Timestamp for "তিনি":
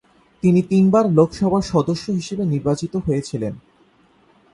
0.43-0.61